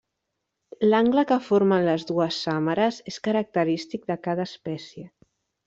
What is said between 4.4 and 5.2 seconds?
espècie.